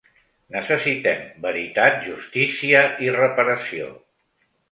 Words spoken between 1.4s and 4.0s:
veritat, justícia i reparació.